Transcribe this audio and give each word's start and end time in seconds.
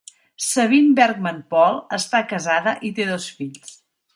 Sabine 0.45 0.93
Bergmann-Pohl 0.99 1.77
està 1.99 2.25
casada 2.33 2.77
i 2.91 2.95
té 3.01 3.07
dos 3.11 3.29
fills. 3.43 3.79